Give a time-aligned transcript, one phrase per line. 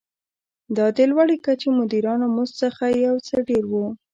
[0.75, 3.73] دا د لوړې کچې مدیرانو مزد څخه یو څه ډېر و.